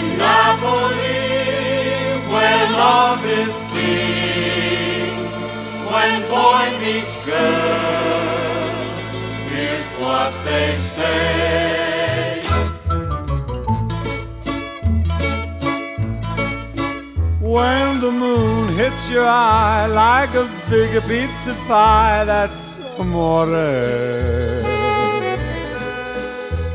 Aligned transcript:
In 0.00 0.16
Napoli, 0.16 1.28
where 2.32 2.64
love 2.72 3.22
is 3.26 3.56
king, 3.74 5.12
when 5.92 6.22
boy 6.34 6.64
meets 6.80 7.16
girl, 7.26 8.70
here's 9.50 9.90
what 10.02 10.32
they 10.46 10.74
say. 10.74 12.40
When 17.40 18.00
the 18.00 18.10
moon 18.10 18.74
hits 18.74 19.10
your 19.10 19.26
eye 19.26 19.86
like 19.86 20.34
a 20.34 20.48
big 20.70 21.02
pizza 21.02 21.52
pie, 21.66 22.24
that's 22.24 22.78
amore. 22.98 24.59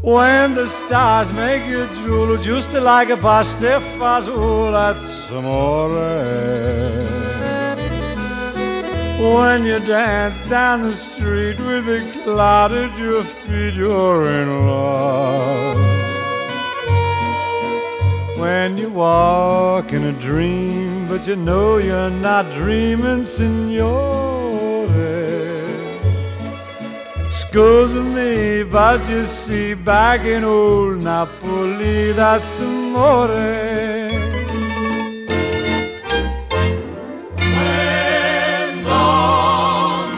When 0.00 0.54
the 0.54 0.68
stars 0.68 1.32
make 1.32 1.66
you 1.66 1.86
drool, 1.88 2.36
just 2.36 2.72
like 2.72 3.10
a 3.10 3.16
pasta 3.16 3.80
fazool, 3.98 4.70
that's 4.70 5.28
amore. 5.30 5.88
When 9.18 9.64
you 9.64 9.80
dance 9.80 10.40
down 10.48 10.82
the 10.82 10.94
street 10.94 11.58
with 11.58 11.88
a 11.88 12.22
cloud 12.22 12.70
at 12.70 12.96
your 12.96 13.24
feet, 13.24 13.74
you're 13.74 14.28
in 14.28 14.68
love. 14.68 15.76
When 18.38 18.78
you 18.78 18.90
walk 18.90 19.92
in 19.92 20.04
a 20.04 20.12
dream, 20.12 21.08
but 21.08 21.26
you 21.26 21.34
know 21.34 21.78
you're 21.78 22.10
not 22.10 22.48
dreaming, 22.52 23.24
signore. 23.24 24.37
Scusa 27.50 28.02
me, 28.04 28.62
but 28.62 29.00
you 29.08 29.24
see, 29.24 29.72
back 29.72 30.20
in 30.26 30.44
old 30.44 31.02
Napoli, 31.02 32.12
that's 32.12 32.60
amore. 32.60 33.28
When 33.28 33.64
the 38.84 39.00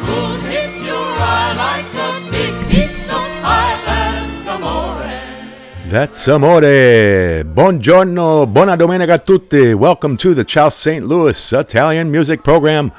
moon 0.07 0.41
hits 0.51 0.85
your 0.85 1.07
eye 1.23 1.55
like 1.55 1.87
a 1.95 2.31
big 2.33 2.53
pizza 2.69 3.13
pie, 3.13 3.79
that's 3.87 4.49
amore. 4.49 5.89
That's 5.89 6.27
amore. 6.27 7.45
Buongiorno, 7.45 8.47
buona 8.53 8.77
domenica 8.77 9.15
a 9.15 9.19
tutti. 9.19 9.73
Welcome 9.73 10.17
to 10.17 10.35
the 10.35 10.43
Ciao 10.43 10.69
St. 10.69 11.07
Louis 11.07 11.53
Italian 11.53 12.11
music 12.11 12.43
program. 12.43 12.91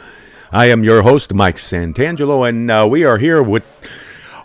I 0.54 0.68
am 0.68 0.86
your 0.86 1.02
host, 1.02 1.34
Mike 1.34 1.58
Santangelo, 1.58 2.48
and 2.48 2.72
uh, 2.72 2.88
we 2.90 3.04
are 3.04 3.18
here 3.18 3.44
with 3.44 3.66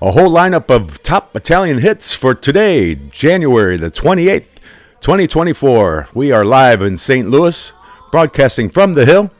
a 0.03 0.11
whole 0.11 0.31
lineup 0.31 0.69
of 0.69 1.03
top 1.03 1.35
Italian 1.35 1.79
hits 1.79 2.13
for 2.13 2.35
today, 2.35 2.95
January 2.95 3.79
the 3.79 3.91
28th, 3.91 4.57
2024. 5.01 6.09
We 6.13 6.33
are 6.33 6.45
live 6.45 6.83
in 6.83 6.99
St. 6.99 7.31
Louis, 7.31 7.73
broadcasting 8.11 8.69
from 8.69 8.93
the 8.93 9.07
Hill 9.07 9.31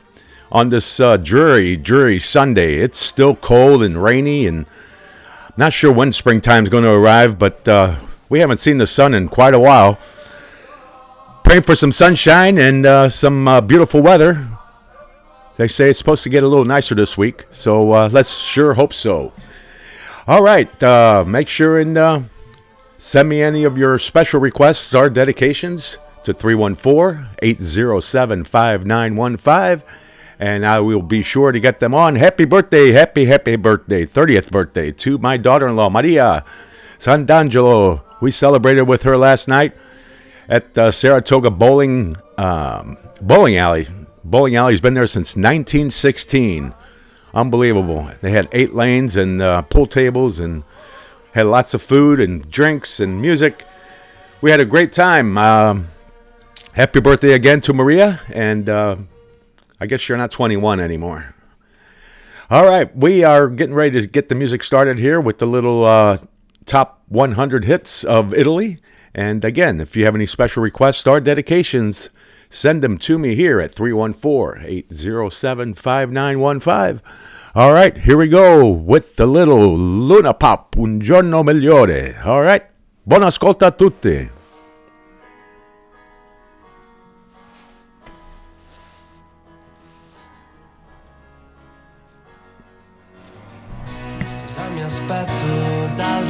on 0.51 0.69
this 0.69 0.99
uh, 0.99 1.17
dreary, 1.17 1.77
dreary 1.77 2.17
Sunday. 2.17 2.77
It's 2.77 2.97
still 2.97 3.35
cold 3.35 3.83
and 3.83 4.01
rainy, 4.01 4.47
and 4.47 4.65
not 5.57 5.73
sure 5.73 5.91
when 5.91 6.11
springtime's 6.11 6.69
going 6.69 6.85
to 6.85 6.91
arrive, 6.91 7.37
but 7.37 7.67
uh, 7.67 7.99
we 8.27 8.39
haven't 8.39 8.59
seen 8.59 8.79
the 8.79 8.87
sun 8.87 9.13
in 9.13 9.29
quite 9.29 9.53
a 9.53 9.59
while. 9.59 9.99
Praying 11.43 11.61
for 11.61 11.75
some 11.75 11.91
sunshine 11.91 12.57
and 12.57 12.83
uh, 12.83 13.09
some 13.09 13.47
uh, 13.47 13.61
beautiful 13.61 14.01
weather. 14.01 14.47
They 15.57 15.67
say 15.67 15.91
it's 15.91 15.99
supposed 15.99 16.23
to 16.23 16.29
get 16.29 16.41
a 16.41 16.47
little 16.47 16.65
nicer 16.65 16.95
this 16.95 17.15
week, 17.15 17.45
so 17.51 17.91
uh, 17.91 18.09
let's 18.11 18.39
sure 18.39 18.73
hope 18.73 18.93
so. 18.93 19.33
All 20.27 20.43
right, 20.43 20.83
uh, 20.83 21.23
make 21.25 21.47
sure 21.47 21.79
and 21.79 21.97
uh, 21.97 22.21
send 22.97 23.29
me 23.29 23.41
any 23.41 23.63
of 23.63 23.77
your 23.77 23.97
special 23.97 24.41
requests 24.41 24.93
or 24.93 25.09
dedications 25.09 25.97
to 26.25 26.33
314 26.33 27.29
807 27.41 28.43
5915, 28.43 29.87
and 30.37 30.65
I 30.65 30.81
will 30.81 31.01
be 31.01 31.21
sure 31.21 31.53
to 31.53 31.61
get 31.61 31.79
them 31.79 31.93
on. 31.93 32.15
Happy 32.15 32.43
birthday, 32.43 32.91
happy, 32.91 33.23
happy 33.23 33.55
birthday, 33.55 34.05
30th 34.05 34.51
birthday 34.51 34.91
to 34.91 35.17
my 35.17 35.37
daughter 35.37 35.65
in 35.65 35.77
law, 35.77 35.89
Maria 35.89 36.43
Sant'Angelo. 36.99 38.01
We 38.19 38.29
celebrated 38.29 38.81
with 38.81 39.03
her 39.03 39.17
last 39.17 39.47
night 39.47 39.77
at 40.49 40.77
uh, 40.77 40.91
Saratoga 40.91 41.51
Bowling 41.51 42.17
um, 42.37 42.97
Bowling 43.21 43.55
Alley. 43.55 43.87
Bowling 44.25 44.57
Alley's 44.57 44.81
been 44.81 44.93
there 44.93 45.07
since 45.07 45.37
1916. 45.37 46.73
Unbelievable. 47.37 48.09
They 48.21 48.31
had 48.31 48.49
eight 48.51 48.73
lanes 48.73 49.15
and 49.15 49.43
uh, 49.43 49.61
pool 49.61 49.85
tables 49.85 50.39
and 50.39 50.63
had 51.33 51.45
lots 51.45 51.75
of 51.75 51.83
food 51.83 52.19
and 52.19 52.49
drinks 52.49 52.99
and 52.99 53.21
music. 53.21 53.63
We 54.41 54.49
had 54.49 54.59
a 54.59 54.65
great 54.65 54.91
time. 54.91 55.37
Um, 55.37 55.89
happy 56.73 56.99
birthday 56.99 57.33
again 57.33 57.61
to 57.61 57.73
Maria. 57.73 58.21
And 58.33 58.67
uh, 58.67 58.95
I 59.79 59.85
guess 59.85 60.09
you're 60.09 60.17
not 60.17 60.31
21 60.31 60.79
anymore. 60.79 61.35
All 62.49 62.65
right, 62.65 62.95
we 62.97 63.23
are 63.23 63.49
getting 63.49 63.75
ready 63.75 64.01
to 64.01 64.07
get 64.07 64.29
the 64.29 64.35
music 64.35 64.63
started 64.63 64.97
here 64.97 65.21
with 65.21 65.37
the 65.37 65.45
little 65.45 65.85
uh, 65.85 66.17
top 66.65 67.03
100 67.07 67.65
hits 67.65 68.03
of 68.03 68.33
Italy. 68.33 68.79
And 69.13 69.45
again, 69.45 69.79
if 69.79 69.95
you 69.95 70.05
have 70.05 70.15
any 70.15 70.25
special 70.25 70.63
requests 70.63 71.05
or 71.05 71.19
dedications, 71.19 72.09
send 72.49 72.81
them 72.81 72.97
to 72.97 73.17
me 73.17 73.35
here 73.35 73.59
at 73.59 73.73
314 73.73 74.65
807 74.65 75.73
5915. 75.73 77.01
All 77.55 77.73
right, 77.73 77.97
here 77.97 78.17
we 78.17 78.27
go 78.27 78.67
with 78.67 79.15
the 79.15 79.25
little 79.25 79.75
Luna 79.75 80.33
Pop, 80.33 80.75
Un 80.77 80.99
giorno 80.99 81.43
migliore. 81.43 82.15
All 82.23 82.41
right, 82.41 82.63
buon 83.03 83.23
ascolto 83.23 83.65
a 83.65 83.71
tutti. 83.71 84.35
Aspetto 94.87 95.89
dal? 95.95 96.23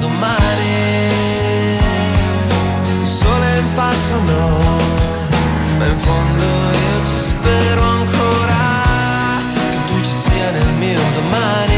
Il 2.89 3.07
sole 3.07 3.57
in 3.57 3.65
faccia 3.73 4.66
in 5.97 6.03
fondo 6.03 6.43
io 6.43 7.05
ci 7.05 7.17
spero 7.17 7.81
ancora 7.81 9.41
che 9.69 9.77
tu 9.87 10.01
ci 10.03 10.11
sia 10.29 10.51
nel 10.51 10.73
mio 10.73 11.01
domani. 11.13 11.76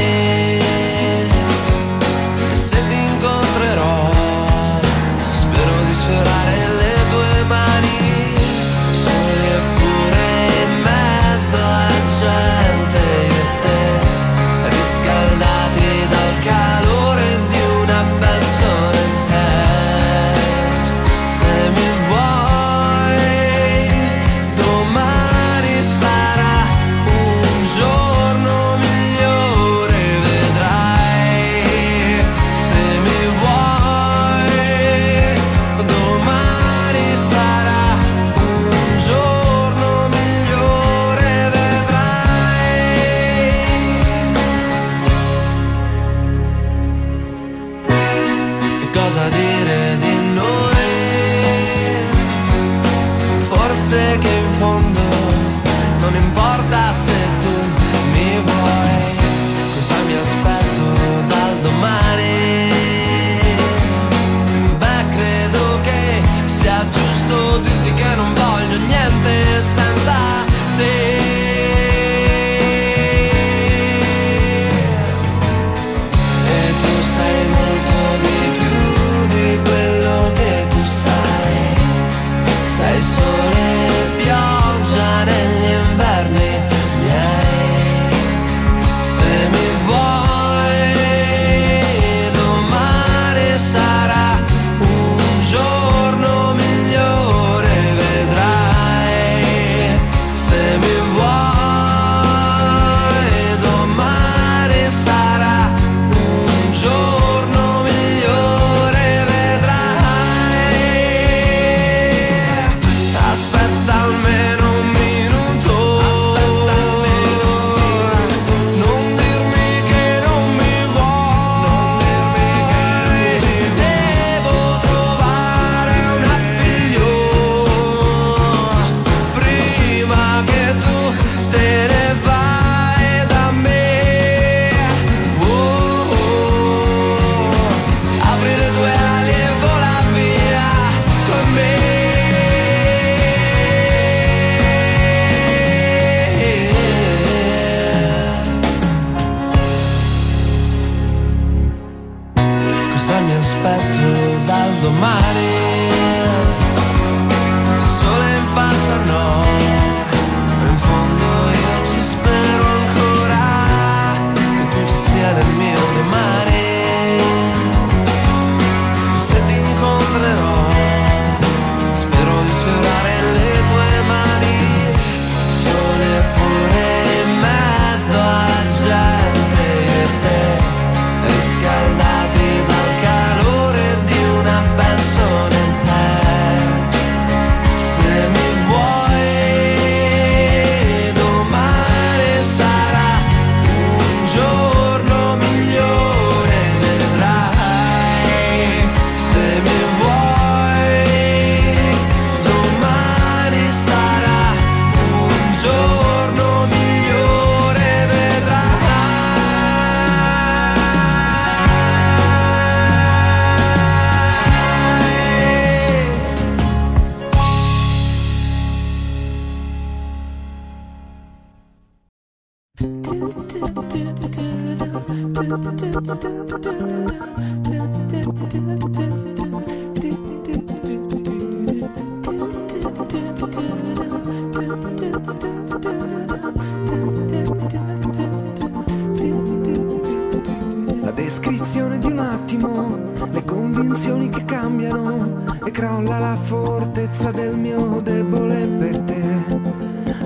Descrizione 241.70 242.00
di 242.00 242.08
un 242.08 242.18
attimo, 242.18 242.98
le 243.32 243.44
convinzioni 243.44 244.30
che 244.30 244.44
cambiano 244.44 245.44
e 245.64 245.70
crolla 245.70 246.18
la 246.18 246.36
fortezza 246.36 247.30
del 247.30 247.56
mio 247.56 248.00
debole 248.02 248.68
per 248.68 248.98
te. 249.02 249.46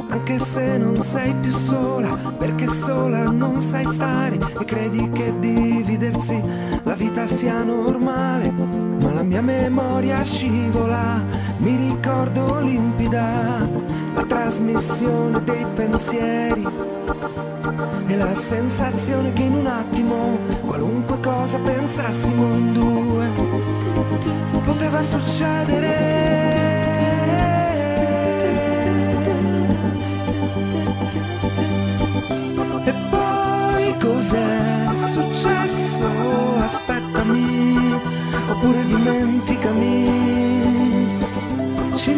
Anche 0.07 0.39
se 0.39 0.77
non 0.77 1.01
sei 1.01 1.35
più 1.35 1.51
sola, 1.51 2.15
perché 2.37 2.69
sola 2.69 3.29
non 3.29 3.61
sai 3.61 3.85
stare 3.87 4.39
e 4.57 4.63
credi 4.63 5.09
che 5.09 5.33
dividersi 5.37 6.41
la 6.83 6.93
vita 6.93 7.27
sia 7.27 7.61
normale. 7.61 8.49
Ma 8.49 9.11
la 9.11 9.23
mia 9.23 9.41
memoria 9.41 10.23
scivola, 10.23 11.25
mi 11.57 11.75
ricordo 11.75 12.61
limpida 12.61 13.67
la 14.13 14.23
trasmissione 14.23 15.43
dei 15.43 15.65
pensieri 15.73 16.65
e 18.05 18.15
la 18.15 18.33
sensazione 18.33 19.33
che 19.33 19.41
in 19.41 19.55
un 19.55 19.67
attimo 19.67 20.42
qualunque 20.73 21.19
cosa 21.19 21.59
pensassimo 21.59 22.45
in 22.55 22.73
due 22.73 23.29
poteva 24.63 25.03
succedere. 25.03 25.87
E 32.85 32.93
poi 33.11 33.93
cos'è 33.99 34.89
successo? 34.95 36.07
Aspettami, 36.65 37.93
oppure 38.49 38.83
dimenticami. 38.87 40.09
Ci 41.97 42.13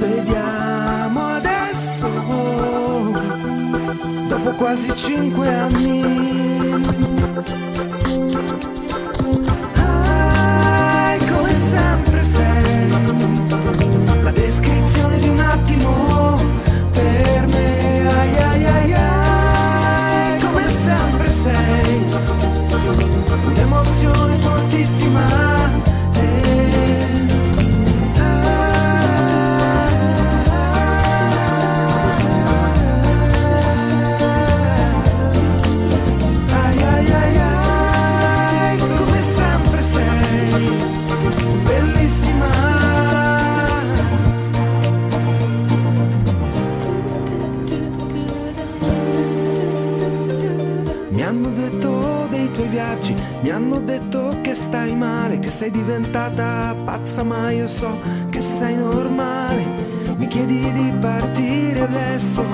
rivediamo 0.00 1.20
adesso 1.34 2.08
dopo 4.26 4.50
quasi 4.52 4.96
cinque 4.96 5.48
anni. 5.54 6.51
Come 7.32 7.44
sempre 11.54 12.22
sei 12.22 12.90
la 14.22 14.30
descrizione 14.32 15.16
di 15.18 15.28
un 15.28 15.38
attimo 15.38 16.11
mi 53.42 53.50
hanno 53.50 53.80
detto 53.80 54.38
che 54.40 54.54
stai 54.54 54.94
male, 54.94 55.40
che 55.40 55.50
sei 55.50 55.70
diventata 55.72 56.74
pazza, 56.84 57.24
ma 57.24 57.50
io 57.50 57.66
so 57.66 57.98
che 58.30 58.40
sei 58.40 58.76
normale. 58.76 59.66
Mi 60.16 60.28
chiedi 60.28 60.70
di 60.72 60.92
partire 61.00 61.80
adesso 61.80 62.44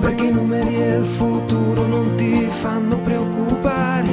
perché 0.00 0.24
i 0.24 0.32
numeri 0.32 0.76
e 0.76 0.96
il 0.96 1.04
futuro 1.04 1.86
non 1.86 2.14
ti 2.16 2.46
fanno 2.48 2.96
preoccupare. 2.98 4.08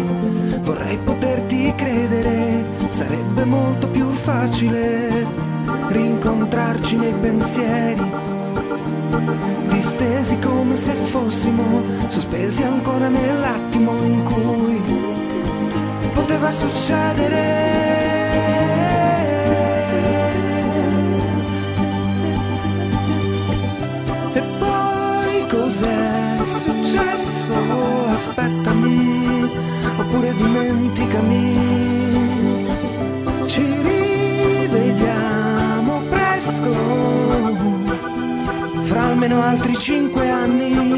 Vorrei 0.60 0.98
poterti 0.98 1.74
credere, 1.74 2.66
sarebbe 2.90 3.46
molto 3.46 3.88
più 3.88 4.10
facile 4.10 5.26
rincontrarci 5.88 6.98
nei 6.98 7.14
pensieri, 7.14 8.12
distesi 9.88 10.38
come 10.40 10.76
se 10.76 10.94
fossimo 10.94 11.82
sospesi 12.10 12.62
ancora 12.62 13.08
nell'attimo 13.08 14.04
in 14.04 14.22
cui 14.22 14.82
poteva 16.12 16.52
succedere. 16.52 17.46
E 24.34 24.42
poi 24.60 25.48
cos'è 25.48 26.38
successo? 26.46 27.54
Aspettami, 28.14 29.50
oppure 30.00 30.34
dimenticami. 30.34 31.56
Ci 33.46 33.64
rivediamo 34.68 36.02
presto, 36.10 36.70
fra 38.88 39.04
almeno 39.04 39.42
altri 39.42 39.76
cinque 39.76 40.30
anni. 40.30 40.98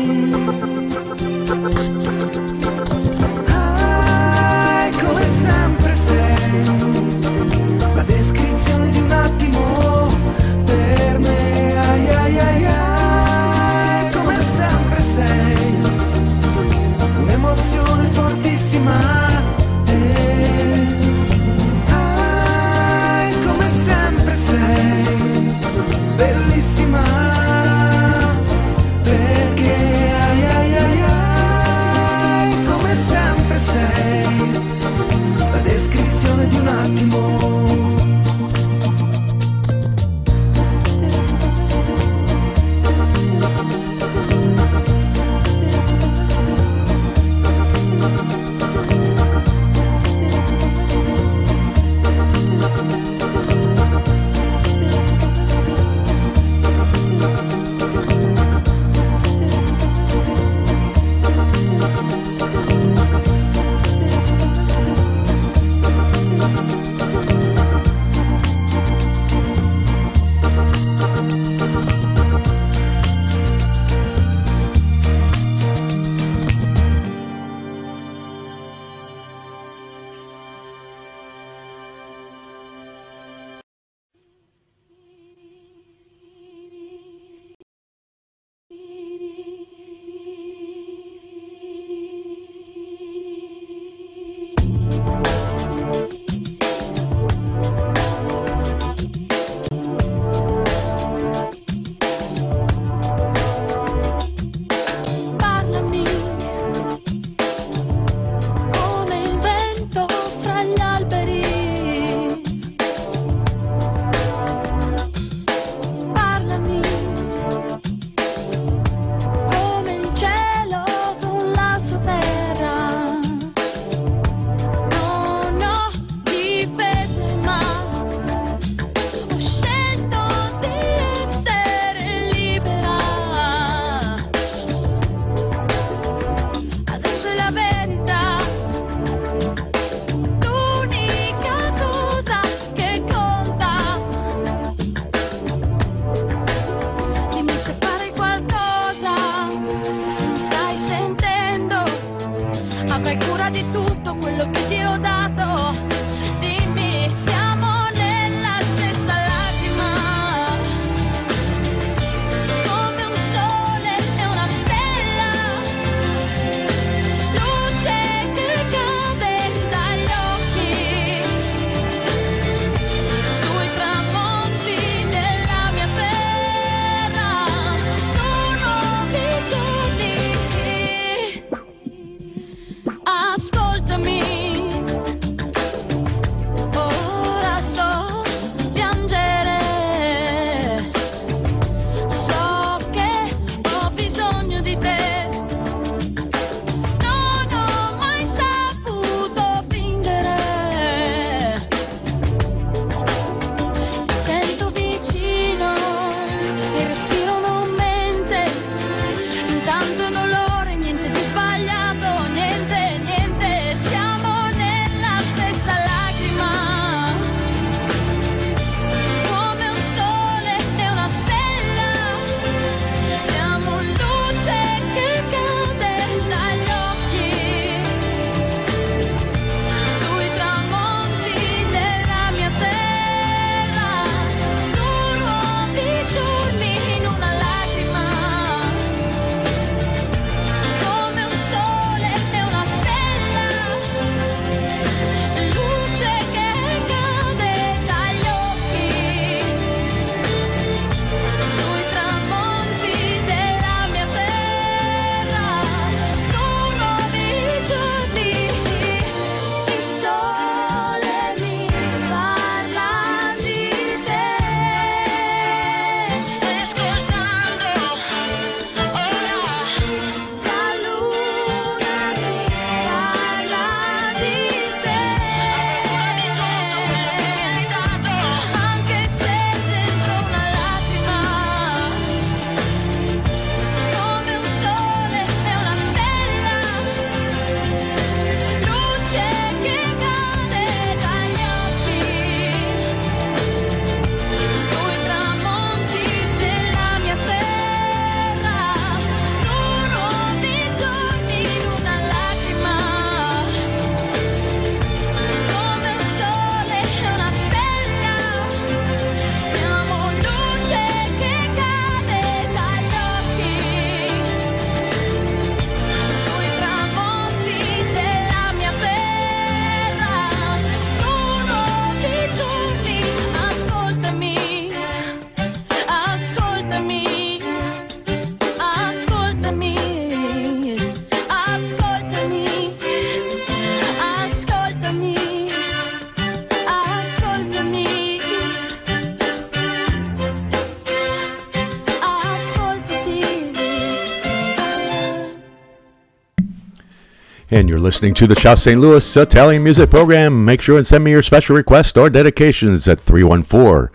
You're 347.79 347.85
listening 347.85 348.13
to 348.15 348.27
the 348.27 348.35
South 348.35 348.59
St. 348.59 348.77
Louis 348.77 349.15
Italian 349.15 349.63
Music 349.63 349.89
Program. 349.89 350.43
Make 350.43 350.61
sure 350.61 350.75
and 350.75 350.85
send 350.85 351.01
me 351.01 351.11
your 351.11 351.23
special 351.23 351.55
requests 351.55 351.95
or 351.95 352.09
dedications 352.09 352.89
at 352.89 352.99
314 352.99 353.89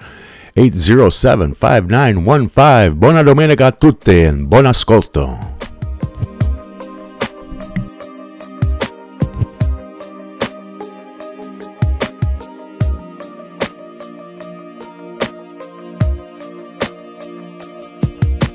807 0.56 1.52
5915. 1.52 2.98
Buona 2.98 3.22
domenica 3.22 3.66
a 3.66 3.72
tutti 3.72 4.22
and 4.22 4.46
buon 4.46 4.64
ascolto. 4.64 5.52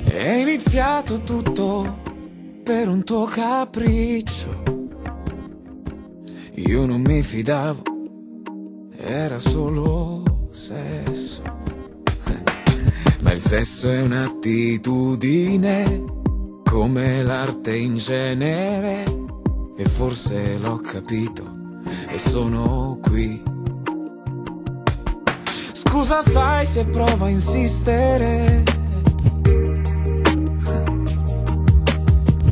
È 0.06 0.32
iniziato 0.32 1.22
tutto 1.22 2.00
per 2.64 2.88
un 2.88 3.04
tuo 3.04 3.26
capriccio. 3.26 4.79
Io 6.66 6.84
non 6.84 7.00
mi 7.00 7.22
fidavo, 7.22 7.82
era 8.98 9.38
solo 9.38 10.48
sesso. 10.50 11.42
Ma 13.22 13.32
il 13.32 13.40
sesso 13.40 13.88
è 13.88 14.02
un'attitudine, 14.02 16.04
come 16.64 17.22
l'arte 17.22 17.76
in 17.76 17.96
genere. 17.96 19.04
E 19.76 19.88
forse 19.88 20.58
l'ho 20.58 20.76
capito, 20.76 21.50
e 22.10 22.18
sono 22.18 22.98
qui. 23.00 23.42
Scusa, 25.72 26.20
sai 26.20 26.66
se 26.66 26.84
provo 26.84 27.24
a 27.24 27.30
insistere. 27.30 28.62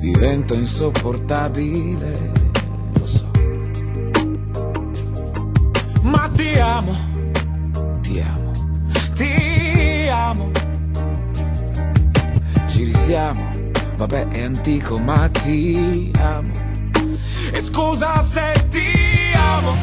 Divento 0.01 0.55
insopportabile. 0.55 2.48
ma 6.03 6.29
ti 6.35 6.59
amo, 6.59 6.93
ti 8.01 8.21
amo, 8.21 8.51
ti 9.15 10.09
amo. 10.13 10.51
Ci 12.67 12.85
risiamo, 12.85 13.53
vabbè 13.97 14.29
è 14.29 14.43
antico, 14.43 14.99
ma 14.99 15.29
ti 15.29 16.11
amo. 16.21 16.53
E 17.53 17.61
scusa 17.61 18.23
se 18.23 18.67
ti 18.71 19.33
amo, 19.35 19.75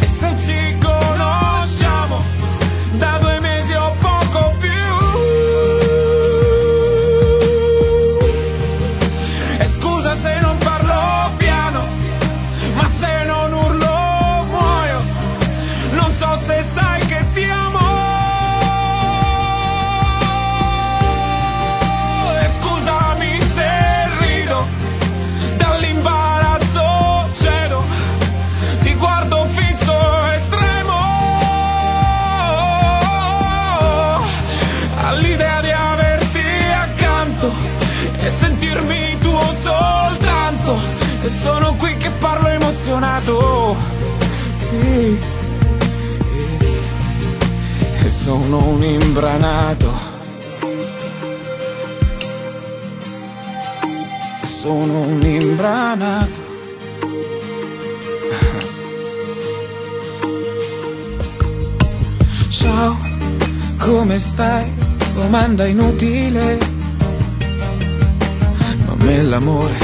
e 0.00 0.06
se 0.06 0.36
ci 0.36 0.78
conosciamo, 0.78 2.20
da 2.98 3.18
due 3.20 3.40
mesi 3.40 3.72
ho 3.72 3.92
appassionato 42.94 43.76
e, 44.70 45.18
e, 48.00 48.04
e 48.04 48.08
sono 48.08 48.68
un 48.68 48.82
imbranato. 48.82 50.12
Sono 54.42 55.00
un 55.00 55.22
imbranato. 55.22 56.42
Ciao, 62.48 62.96
come 63.78 64.18
stai? 64.18 64.72
Domanda 65.14 65.66
inutile. 65.66 66.58
Ma 68.86 68.94
me 68.96 69.22
l'amore 69.22 69.83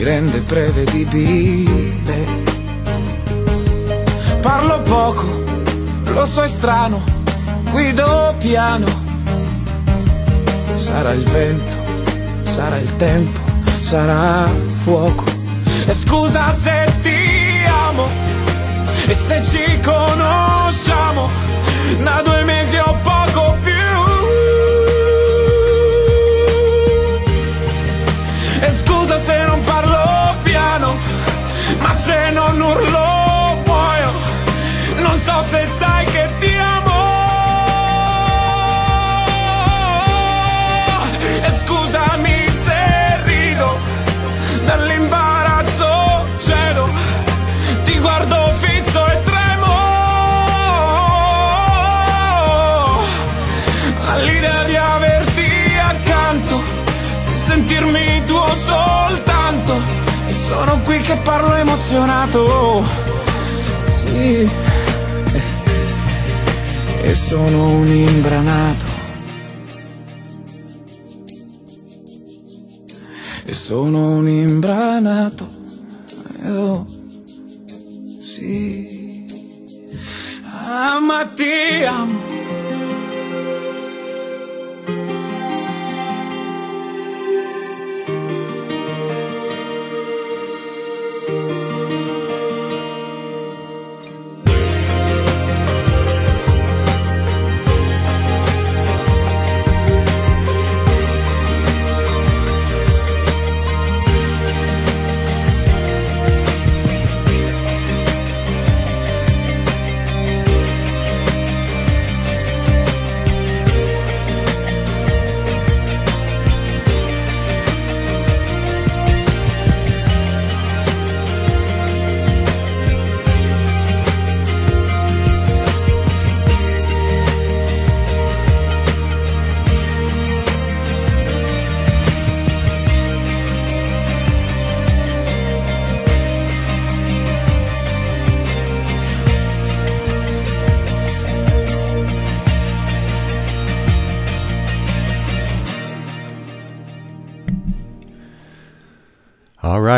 mi 0.00 0.06
rende 0.06 0.40
prevedibile. 0.40 2.24
Parlo 4.40 4.80
poco, 4.80 5.26
lo 6.04 6.24
so 6.24 6.42
è 6.42 6.48
strano, 6.48 7.02
guido 7.70 8.34
piano. 8.38 8.86
Sarà 10.72 11.12
il 11.12 11.24
vento, 11.24 11.70
sarà 12.44 12.78
il 12.78 12.96
tempo, 12.96 13.38
sarà 13.78 14.48
fuoco. 14.82 15.24
E 15.86 15.92
scusa 15.92 16.50
se 16.54 16.90
ti 17.02 17.66
amo, 17.66 18.08
e 19.06 19.14
se 19.14 19.42
ci 19.42 19.80
conosciamo, 19.80 21.28
da 22.02 22.22
due 22.24 22.44
mesi 22.44 22.76
o 22.76 22.98
poco 23.02 23.54
più. 23.62 23.74
E 28.62 28.72
scusa 28.82 29.18
se 29.18 29.44
non 29.44 29.62
parlo 29.64 29.89
ma 31.78 31.94
se 31.94 32.30
non 32.30 32.60
urlo 32.60 33.62
muoio. 33.64 34.10
Non 34.96 35.18
so 35.18 35.42
se 35.42 35.66
sai 35.78 36.04
che 36.06 36.28
ti 36.38 36.56
amo. 36.56 36.98
E 41.42 41.50
scusami 41.58 42.46
se 42.64 43.22
rido, 43.24 43.80
dall'imbarazzo 44.64 46.24
cedo. 46.38 46.88
Ti 47.84 47.98
guardo 47.98 48.52
fisso 48.58 49.06
e 49.06 49.22
tremo. 49.22 49.78
All'idea 54.06 54.64
di 54.64 54.76
averti 54.76 55.78
accanto, 55.92 56.62
sentirmi 57.30 58.24
tuo 58.26 58.46
soltanto. 58.46 58.99
Sono 60.50 60.80
qui 60.80 60.98
che 60.98 61.16
parlo 61.18 61.54
emozionato. 61.54 62.84
Sì. 63.94 64.50
E 67.02 67.14
sono 67.14 67.70
un 67.70 67.86
imbranato. 67.86 68.84
E 73.44 73.52
sono 73.52 74.10
un 74.14 74.26
imbranato. 74.26 75.46
Oh, 76.46 76.84
sì. 78.20 79.26
Ah, 80.46 80.98
ma 80.98 81.26
ti 81.26 81.84
amo. 81.84 82.19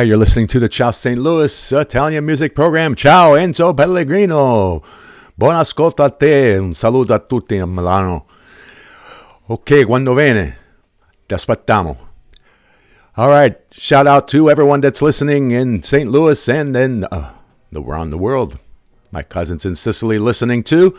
You're 0.03 0.17
listening 0.17 0.47
to 0.49 0.59
the 0.59 0.69
Ciao 0.69 0.91
St. 0.91 1.19
Louis 1.19 1.73
Italian 1.73 2.25
music 2.25 2.55
program. 2.55 2.95
Ciao 2.95 3.33
Enzo 3.33 3.75
Pellegrino. 3.77 4.83
Buon 5.37 5.55
ascolto 5.55 6.03
a 6.03 6.11
te. 6.11 6.57
Un 6.57 6.75
saluto 6.75 7.15
a 7.15 7.19
tutti 7.19 7.59
a 7.59 7.67
Milano. 7.67 8.27
Ok, 9.47 9.85
quando 9.85 10.15
viene? 10.15 10.57
Ti 11.27 11.35
aspettiamo. 11.35 11.97
All 13.15 13.29
right, 13.29 13.57
shout 13.71 14.07
out 14.07 14.27
to 14.29 14.51
everyone 14.51 14.81
that's 14.81 15.03
listening 15.03 15.51
in 15.51 15.83
St. 15.83 16.11
Louis 16.11 16.49
and 16.49 16.75
then 16.75 17.07
uh, 17.11 17.31
around 17.75 18.11
the 18.11 18.19
world. 18.19 18.59
My 19.11 19.23
cousins 19.23 19.65
in 19.65 19.75
Sicily 19.75 20.19
listening 20.19 20.63
too. 20.63 20.97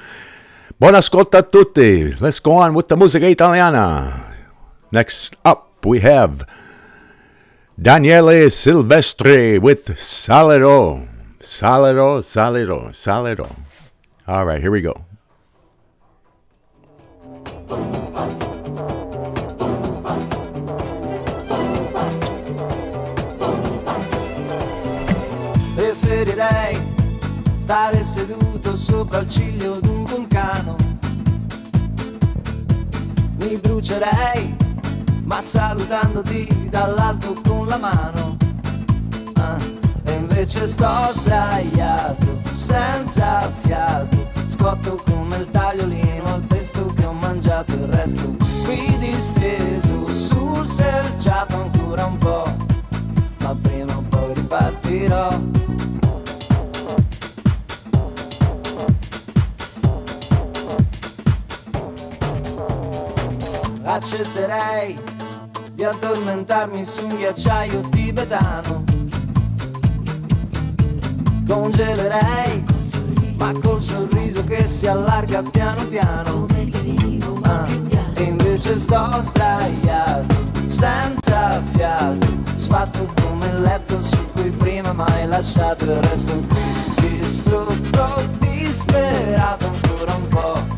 Buon 0.79 0.95
ascolto 0.95 1.37
a 1.37 1.43
tutti. 1.43 2.13
Let's 2.19 2.39
go 2.39 2.53
on 2.53 2.73
with 2.73 2.87
the 2.87 2.95
musica 2.95 3.27
italiana. 3.27 4.33
Next 4.91 5.35
up, 5.43 5.85
we 5.85 5.99
have 6.01 6.45
Daniele 7.75 8.49
Silvestri 8.51 9.59
with 9.59 9.97
Salero. 9.97 11.07
Salero, 11.39 12.21
Salero, 12.21 12.93
Salero. 12.93 13.49
All 14.27 14.45
right, 14.45 14.61
here 14.61 14.71
we 14.71 14.79
go. 14.79 14.93
Preferirei 25.75 26.77
stare 27.57 28.03
seduto 28.03 28.77
sopra 28.77 29.19
il 29.19 29.27
ciglio 29.27 29.79
d'un 29.79 30.05
vulcano. 30.05 30.75
Mi 33.39 33.57
brucerei, 33.57 34.55
ma 35.33 35.41
salutandoti 35.41 36.69
dall'alto 36.69 37.33
con 37.43 37.65
la 37.65 37.77
mano. 37.77 38.37
Ah, 39.33 39.57
e 40.03 40.11
invece 40.11 40.67
sto 40.67 41.11
sdraiato, 41.13 42.39
senza 42.53 43.51
fiato. 43.61 44.29
Scotto 44.45 45.01
come 45.03 45.37
il 45.37 45.49
tagliolino, 45.49 46.35
il 46.35 46.43
pesto 46.47 46.93
che 46.93 47.05
ho 47.05 47.13
mangiato, 47.13 47.73
il 47.73 47.87
resto 47.87 48.35
qui 48.63 48.95
disteso 48.99 50.05
sul 50.15 50.67
selciato 50.67 51.55
ancora 51.55 52.05
un 52.05 52.17
po'. 52.19 52.55
Ma 53.39 53.55
prima 53.59 53.97
o 53.97 54.03
poi 54.09 54.33
ripartirò. 54.35 55.61
accetterei 63.85 64.97
di 65.83 65.89
addormentarmi 65.89 66.85
su 66.85 67.05
un 67.05 67.17
ghiacciaio 67.17 67.81
tibetano. 67.89 68.85
Congelerei, 71.45 72.63
ma 73.35 73.51
col 73.61 73.81
sorriso 73.81 74.45
che 74.45 74.65
si 74.65 74.87
allarga 74.87 75.41
piano 75.41 75.85
piano. 75.87 76.47
Ah, 77.41 77.67
e 78.13 78.23
invece 78.23 78.77
sto 78.77 79.21
sdraiato, 79.23 80.33
senza 80.67 81.61
fiato, 81.73 82.27
sfatto 82.55 83.11
come 83.21 83.47
il 83.47 83.61
letto 83.61 84.01
su 84.03 84.25
cui 84.31 84.51
prima 84.51 84.93
mai 84.93 85.27
lasciato 85.27 85.83
il 85.83 85.97
resto 85.97 86.33
qui, 86.47 87.09
distrutto, 87.09 88.23
disperato 88.39 89.65
ancora 89.65 90.13
un 90.13 90.27
po' 90.29 90.72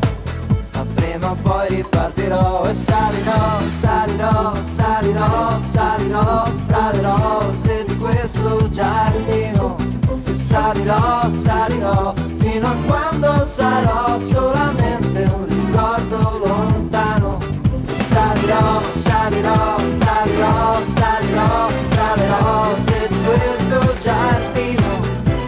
ma 1.26 1.34
poi 1.42 1.68
ripartirò. 1.68 2.64
E 2.64 2.74
salirò, 2.74 3.60
salirò, 3.80 4.54
salirò, 4.62 5.58
salirò 5.58 6.44
fra 6.66 6.90
le 6.92 7.00
rose 7.00 7.84
di 7.86 7.96
questo 7.98 8.68
giardino. 8.70 9.76
E 10.24 10.34
salirò, 10.34 11.28
salirò 11.28 12.14
fino 12.38 12.66
a 12.66 12.76
quando 12.86 13.44
sarò 13.44 14.18
solamente 14.18 15.28
un 15.34 15.46
ricordo 15.46 16.38
lontano. 16.44 17.38
E 17.86 18.02
salirò, 18.04 18.80
salirò, 19.02 19.78
salirò, 19.98 20.82
salirò. 20.94 21.68
Fra 21.90 22.14
le 22.14 22.28
rose 22.38 23.08
di 23.08 23.18
questo 23.24 23.94
giardino. 24.00 24.90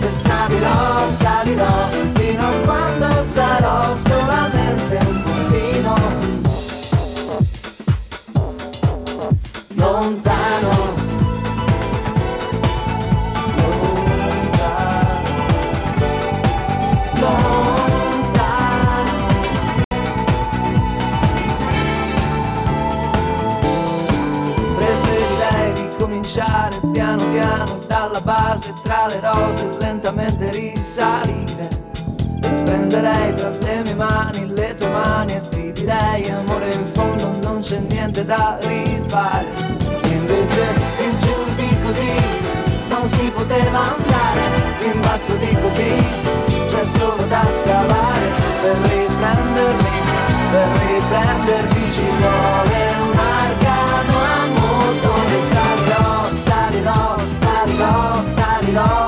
E 0.00 0.10
salirò, 0.10 1.08
salirò 1.18 1.88
fino 2.14 2.27
quando 2.98 3.22
sarò 3.22 3.94
solamente 3.94 4.98
un 5.06 5.22
bambino. 5.22 5.94
Lontano. 9.74 10.96
Lontano. 14.40 15.16
Lontano 17.20 18.16
preferirei 24.76 25.72
ricominciare 25.74 26.80
piano 26.92 27.30
piano 27.30 27.78
dalla 27.86 28.20
base 28.20 28.72
tra 28.82 29.06
le 29.06 29.20
rose 29.20 29.76
lentamente 29.78 30.50
risalire 30.50 31.57
tra 33.38 33.50
le 33.50 33.82
mie 33.84 33.94
mani, 33.94 34.52
le 34.52 34.74
tue 34.74 34.88
mani 34.88 35.32
e 35.34 35.40
ti 35.50 35.72
direi 35.72 36.28
amore 36.30 36.72
in 36.72 36.86
fondo 36.92 37.38
non 37.42 37.60
c'è 37.60 37.78
niente 37.78 38.24
da 38.24 38.58
rifare. 38.60 39.46
Invece 40.02 40.62
in 41.04 41.12
giù 41.20 41.36
di 41.54 41.76
così 41.84 42.14
non 42.88 43.08
si 43.08 43.30
poteva 43.34 43.80
andare, 43.94 44.42
in 44.90 45.00
basso 45.00 45.34
di 45.36 45.56
così 45.62 45.92
c'è 46.66 46.84
solo 46.84 47.24
da 47.26 47.46
scavare 47.48 48.26
per 48.62 48.76
riprendermi, 48.90 49.96
per 50.50 50.68
riprenderti 50.82 51.90
ci 51.92 52.08
vuole 52.18 52.80
un 53.06 53.18
arcano. 53.18 54.16
Salirò, 55.50 56.30
salirò, 56.44 57.16
salirò, 57.38 58.22
salirò. 58.22 59.07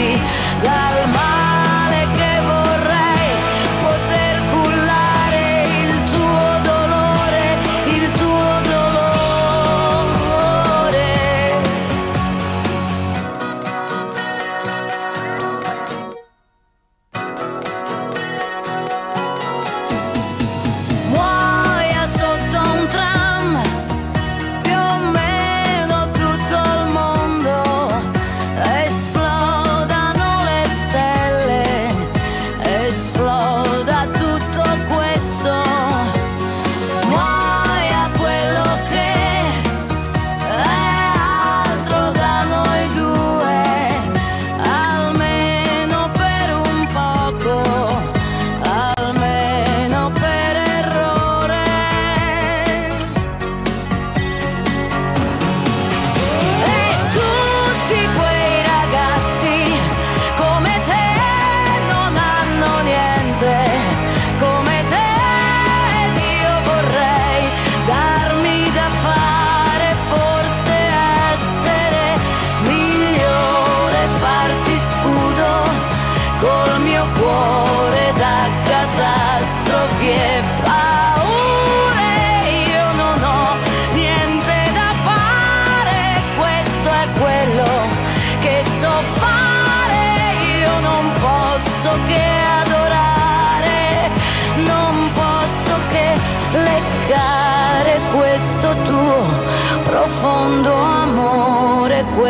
see 0.00 0.39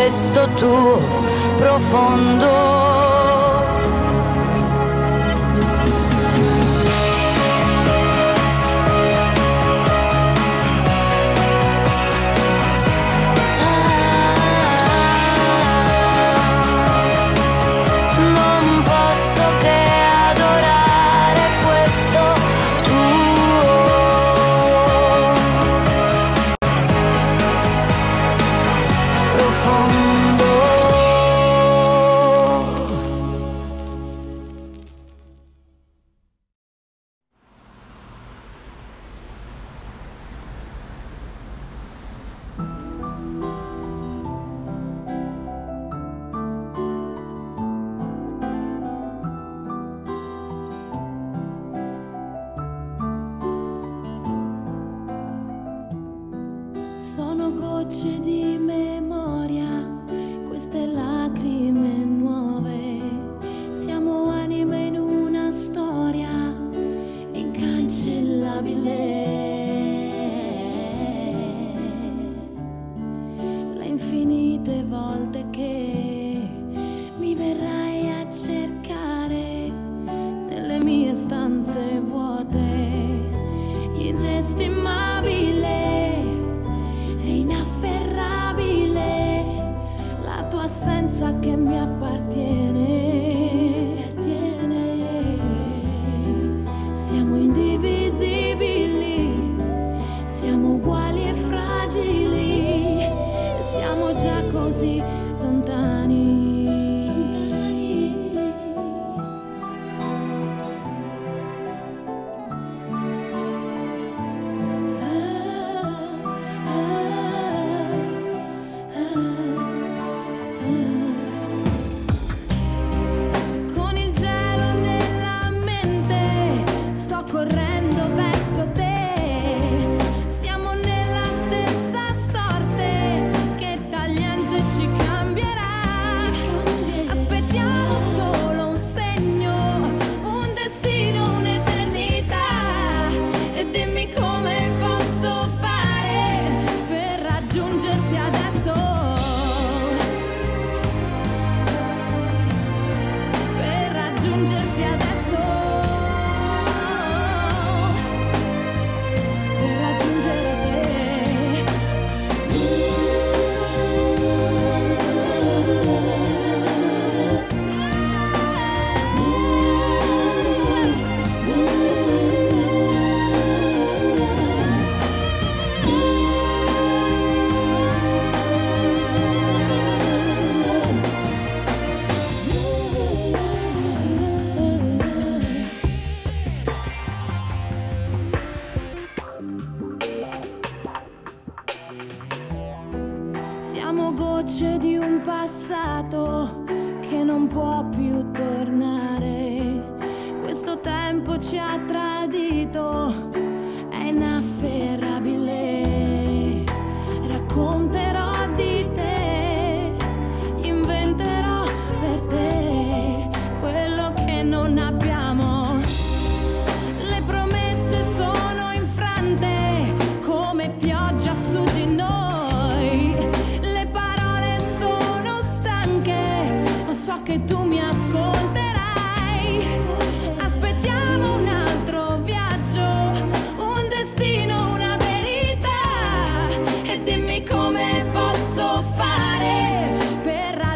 questo 0.01 0.49
tuo 0.57 0.99
profondo 1.59 2.90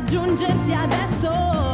raggiungerti 0.04 0.74
adesso. 0.74 1.73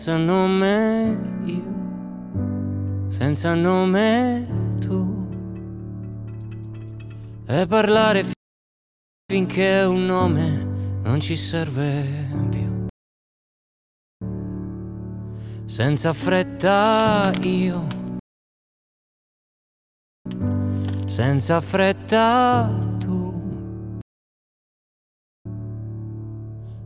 Senza 0.00 0.16
nome 0.16 1.42
io, 1.44 3.10
senza 3.10 3.52
nome 3.52 4.78
tu, 4.80 5.28
e 7.46 7.66
parlare 7.66 8.24
finché 9.30 9.82
un 9.82 10.06
nome 10.06 11.02
non 11.02 11.20
ci 11.20 11.36
serve 11.36 12.26
più. 12.48 12.86
Senza 15.66 16.14
fretta 16.14 17.30
io, 17.42 17.86
senza 21.04 21.60
fretta 21.60 22.96
tu. 22.98 23.68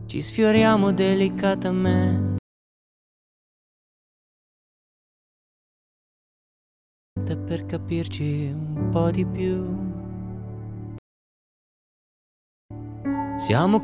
Ci 0.05 0.21
sfioriamo 0.21 0.91
delicatamente 0.91 2.34
per 7.45 7.65
capirci 7.65 8.51
un 8.53 8.89
po' 8.89 9.09
di 9.09 9.25
più. 9.25 9.93
Siamo 13.37 13.83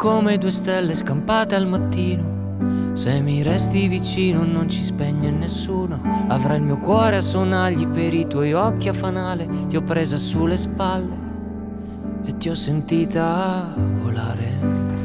come 0.00 0.38
due 0.38 0.50
stelle 0.50 0.94
scampate 0.94 1.54
al 1.54 1.66
mattino. 1.66 2.94
Se 2.94 3.20
mi 3.20 3.42
resti 3.42 3.88
vicino 3.88 4.44
non 4.44 4.68
ci 4.68 4.80
spegne 4.80 5.30
nessuno. 5.30 6.00
Avrai 6.28 6.56
il 6.56 6.62
mio 6.62 6.78
cuore 6.78 7.16
a 7.16 7.20
sonagli 7.20 7.86
per 7.88 8.14
i 8.14 8.26
tuoi 8.26 8.52
occhi 8.52 8.88
a 8.88 8.92
fanale. 8.92 9.66
Ti 9.66 9.76
ho 9.76 9.82
presa 9.82 10.16
sulle 10.16 10.56
spalle 10.56 11.30
e 12.24 12.36
ti 12.36 12.48
ho 12.48 12.54
sentita 12.54 13.74
volare. 13.76 15.01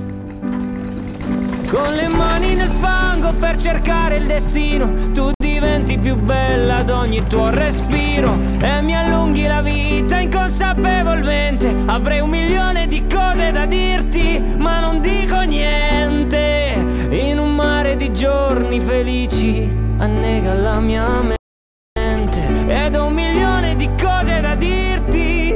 Con 1.69 1.95
le 1.95 2.07
mani 2.07 2.55
nel 2.55 2.69
fango 2.69 3.33
per 3.33 3.57
cercare 3.57 4.15
il 4.15 4.25
destino, 4.25 5.11
tu 5.11 5.31
diventi 5.37 5.99
più 5.99 6.15
bella 6.15 6.77
ad 6.77 6.89
ogni 6.89 7.27
tuo 7.27 7.49
respiro 7.49 8.37
e 8.61 8.81
mi 8.81 8.95
allunghi 8.95 9.45
la 9.45 9.61
vita 9.61 10.17
inconsapevolmente. 10.17 11.75
Avrei 11.87 12.21
un 12.21 12.29
milione 12.29 12.87
di 12.87 13.05
cose 13.13 13.51
da 13.51 13.65
dirti, 13.65 14.41
ma 14.57 14.79
non 14.79 15.01
dico 15.01 15.41
niente. 15.41 16.85
In 17.09 17.37
un 17.37 17.53
mare 17.53 17.97
di 17.97 18.13
giorni 18.13 18.79
felici 18.79 19.69
annega 19.97 20.53
la 20.53 20.79
mia 20.79 21.21
mente 21.21 22.75
ed 22.85 22.95
ho 22.95 23.07
un 23.07 23.13
milione 23.13 23.75
di 23.75 23.89
cose 24.01 24.39
da 24.39 24.55
dirti, 24.55 25.53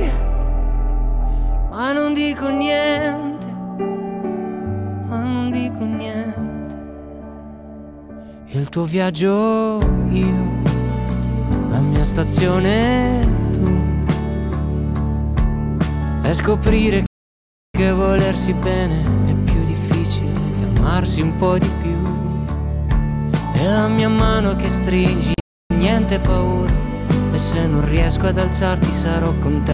ma 1.69 1.93
non 1.93 2.13
dico 2.13 2.49
niente 2.49 3.41
ma 5.11 5.23
non 5.23 5.51
dico 5.51 5.70
niente. 5.85 6.79
Il 8.47 8.69
tuo 8.69 8.83
viaggio 8.83 9.79
io, 10.09 10.61
la 11.69 11.79
mia 11.79 12.03
stazione 12.03 13.27
tu. 13.51 13.79
E 16.23 16.33
scoprire 16.33 17.03
che 17.69 17.91
volersi 17.91 18.53
bene 18.53 19.01
è 19.25 19.33
più 19.33 19.63
difficile 19.63 20.31
che 20.53 20.63
amarsi 20.63 21.21
un 21.21 21.35
po' 21.37 21.57
di 21.57 21.71
più. 21.81 21.97
E 23.53 23.67
la 23.67 23.87
mia 23.87 24.09
mano 24.09 24.55
che 24.55 24.69
stringi, 24.69 25.33
niente 25.75 26.19
paura. 26.19 26.73
E 27.31 27.37
se 27.37 27.65
non 27.67 27.85
riesco 27.87 28.27
ad 28.27 28.37
alzarti 28.37 28.93
sarò 28.93 29.33
con 29.39 29.63
te 29.63 29.71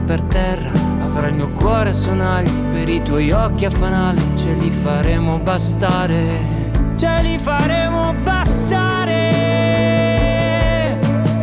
per 0.00 0.22
terra 0.22 0.70
Avrà 1.02 1.26
il 1.26 1.34
mio 1.34 1.50
cuore 1.50 1.90
a 1.90 1.92
sonagli 1.92 2.50
Per 2.72 2.88
i 2.88 3.02
tuoi 3.02 3.30
occhi 3.30 3.66
a 3.66 3.70
fanale 3.70 4.22
Ce 4.36 4.54
li 4.54 4.70
faremo 4.70 5.38
bastare. 5.38 6.60
Ce 6.96 7.20
li 7.22 7.38
faremo 7.38 8.14
bastare. 8.22 9.10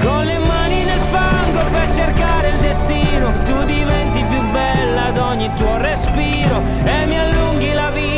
Con 0.01 0.25
le 0.25 0.39
mani 0.39 0.83
nel 0.83 0.99
fango 1.11 1.59
per 1.71 1.93
cercare 1.93 2.49
il 2.49 2.57
destino 2.59 3.31
Tu 3.43 3.63
diventi 3.65 4.23
più 4.23 4.41
bella 4.51 5.05
ad 5.07 5.17
ogni 5.17 5.51
tuo 5.55 5.77
respiro 5.77 6.61
E 6.85 7.05
mi 7.05 7.19
allunghi 7.19 7.73
la 7.73 7.91
vita 7.91 8.08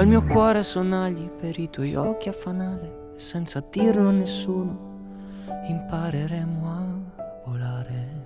do 0.00 0.06
il 0.06 0.08
mio 0.08 0.24
cuore 0.24 0.60
a 0.60 0.62
sonagli 0.62 1.28
per 1.28 1.58
i 1.58 1.68
tuoi 1.68 1.94
occhi 1.94 2.30
a 2.30 2.32
fanale, 2.32 3.12
senza 3.16 3.62
dirlo 3.68 4.08
a 4.08 4.12
nessuno 4.12 4.88
impareremo 5.66 6.68
a 6.68 6.86
volare. 7.44 8.18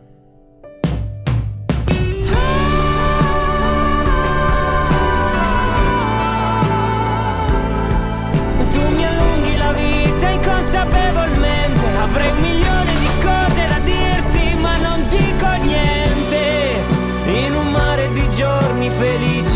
Inconsapevolmente 10.34 11.86
Avrei 11.96 12.32
un 12.40 12.92
di 12.98 13.08
cose 13.22 13.68
da 13.68 13.78
dirti 13.78 14.56
ma 14.60 14.76
non 14.78 15.06
dico 15.08 15.46
niente 15.62 16.82
In 17.26 17.54
un 17.54 17.70
mare 17.70 18.10
di 18.12 18.28
giorni 18.30 18.90
felici 18.90 19.53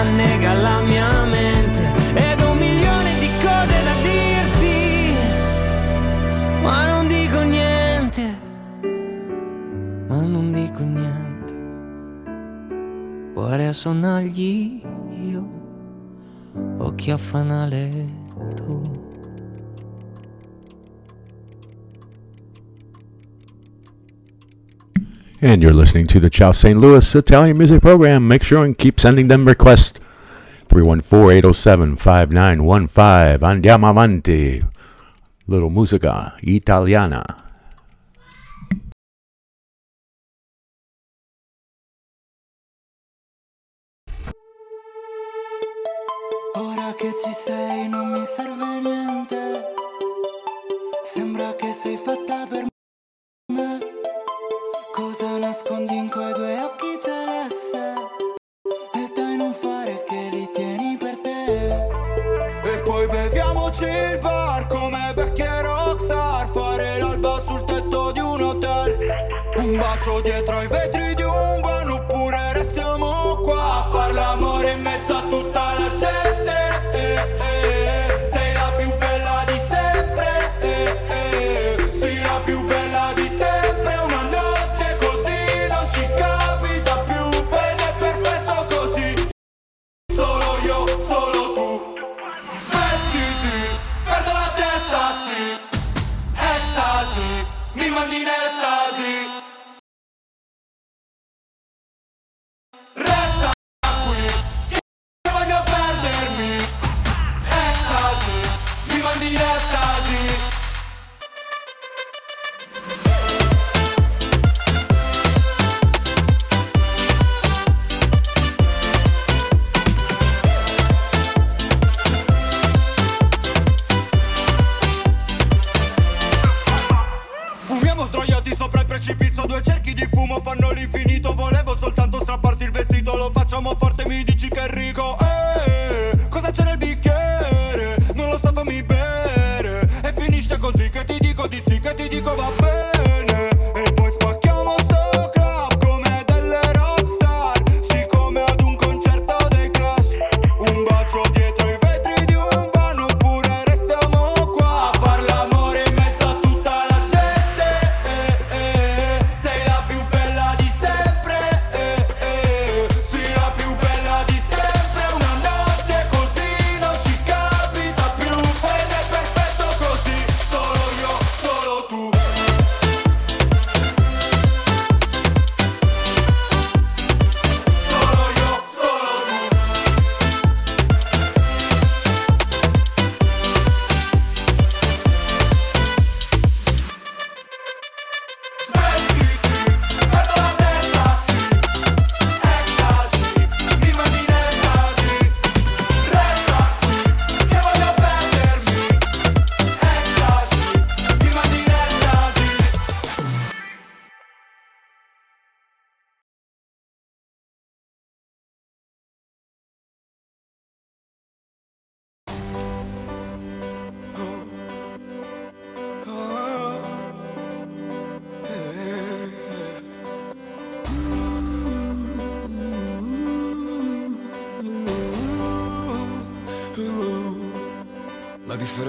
annega 0.00 0.54
la 0.54 0.80
mia 0.80 1.24
mente 1.24 1.82
Ed 2.14 2.40
ho 2.40 2.50
un 2.50 2.58
milione 2.58 3.18
di 3.18 3.30
cose 3.46 3.76
da 3.88 3.94
dirti 4.02 5.16
Ma 6.62 6.86
non 6.86 7.06
dico 7.06 7.42
niente 7.42 8.22
Ma 10.08 10.20
non 10.22 10.52
dico 10.52 10.82
niente. 10.82 11.54
Cuore 13.32 13.66
a 13.68 13.72
sonagli 13.72 14.82
io 15.30 15.48
Occhi 16.78 17.10
a 17.10 17.16
fanale 17.16 18.24
And 25.42 25.62
you're 25.62 25.74
listening 25.74 26.06
to 26.08 26.18
the 26.18 26.30
Chow 26.30 26.50
St. 26.50 26.80
Louis 26.80 27.14
Italian 27.14 27.58
music 27.58 27.82
program. 27.82 28.26
Make 28.26 28.42
sure 28.42 28.64
and 28.64 28.76
keep 28.76 28.98
sending 28.98 29.28
them 29.28 29.46
requests. 29.46 30.00
314-807-5915. 30.68 33.44
Andiamo 33.44 33.86
avanti. 33.86 34.64
Little 35.44 35.68
musica 35.68 36.34
italiana. 36.40 37.22
Ora 46.54 46.94
che 46.96 47.12
ci 47.22 47.32
sei 47.32 47.88
non 47.90 48.10
mi 48.10 48.24
serve 48.24 48.80
niente. 48.80 49.36
Sembra 51.04 51.54
che 51.56 51.74
sei 51.74 51.98
fatta 51.98 52.46
per 52.48 52.62
me. 52.62 52.68
In 55.88 56.10
quei 56.10 56.32
due 56.32 56.60
occhi 56.62 56.98
celeste? 57.00 57.94
E 58.92 59.12
dai 59.14 59.36
non 59.36 59.52
fare 59.52 60.02
che 60.08 60.28
li 60.32 60.48
tieni 60.52 60.96
per 60.98 61.16
te. 61.20 62.70
E 62.70 62.82
poi 62.82 63.06
beviamoci 63.06 63.84
il 63.84 64.18
bar 64.18 64.66
come 64.66 65.12
vecchie 65.14 65.62
rockstar. 65.62 66.48
Fare 66.48 66.98
l'alba 66.98 67.40
sul 67.46 67.64
tetto 67.64 68.10
di 68.10 68.18
un 68.18 68.42
hotel. 68.42 68.96
Un 69.58 69.76
bacio 69.76 70.20
dietro 70.22 70.56
ai 70.56 70.66
vetri 70.66 70.85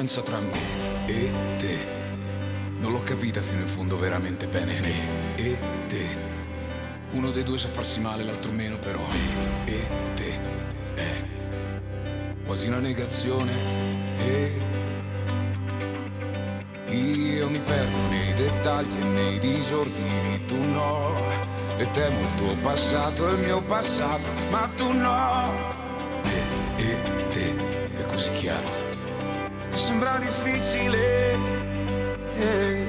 differenza 0.08 0.22
tra 0.22 0.40
me 0.40 1.06
e 1.06 1.32
te. 1.58 1.96
Non 2.80 2.92
l'ho 2.94 3.02
capita 3.02 3.42
fino 3.42 3.62
in 3.62 3.68
fondo 3.68 3.98
veramente 3.98 4.48
bene. 4.48 4.80
Me 4.80 5.36
e 5.36 5.58
te. 5.88 6.26
Uno 7.12 7.32
dei 7.32 7.44
due 7.44 7.58
sa 7.58 7.68
farsi 7.68 8.00
male, 8.00 8.24
l'altro 8.24 8.52
meno, 8.52 8.78
però. 8.78 9.06
Me 9.06 9.66
e 9.66 9.88
te. 10.16 10.40
È 10.96 11.24
quasi 12.46 12.68
una 12.68 12.80
negazione. 12.80 14.16
E 14.18 14.62
io 16.90 17.50
mi 17.50 17.60
perdo 17.60 18.08
nei 18.10 18.34
dettagli 18.34 18.98
e 19.00 19.04
nei 19.04 19.40
disordini, 19.40 20.46
tu 20.46 20.58
no. 20.58 21.16
E 21.78 21.92
temo 21.92 22.22
il 22.22 22.34
tuo 22.36 22.56
passato 22.62 23.28
e 23.28 23.34
il 23.34 23.40
mio 23.40 23.62
passato, 23.62 24.30
ma 24.50 24.70
tu 24.76 24.90
no. 24.94 25.52
Me 26.24 26.78
e 26.78 26.98
te, 27.30 27.56
è 27.98 28.06
così 28.06 28.32
chiaro. 28.32 28.87
Che 29.78 29.84
sembra 29.84 30.18
difficile. 30.18 31.38
eh. 32.40 32.88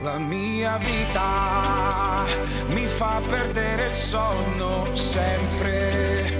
La 0.00 0.18
mia 0.18 0.76
vita 0.78 2.24
mi 2.70 2.84
fa 2.86 3.20
perdere 3.28 3.86
il 3.86 3.94
sonno 3.94 4.96
sempre, 4.96 6.32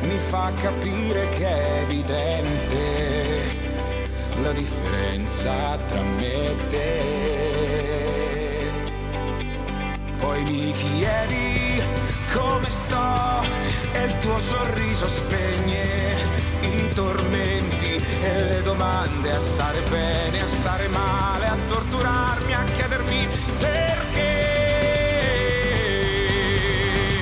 mi 0.00 0.18
fa 0.18 0.50
capire 0.60 1.28
che 1.28 1.46
è 1.46 1.82
evidente 1.82 3.60
la 4.42 4.50
differenza 4.50 5.78
tra 5.88 6.02
me 6.02 6.46
e 6.46 6.56
te. 6.70 7.04
Poi 10.18 10.42
mi 10.42 10.72
chiedi 10.72 11.51
come 12.32 12.68
sto 12.70 13.42
e 13.92 14.04
il 14.04 14.18
tuo 14.20 14.38
sorriso 14.38 15.06
spegne 15.08 16.40
i 16.62 16.88
tormenti 16.94 17.96
e 18.22 18.44
le 18.44 18.62
domande 18.62 19.32
a 19.32 19.40
stare 19.40 19.80
bene, 19.90 20.40
a 20.40 20.46
stare 20.46 20.88
male, 20.88 21.46
a 21.46 21.56
torturarmi, 21.68 22.54
a 22.54 22.64
chiedermi 22.64 23.28
perché. 23.58 24.50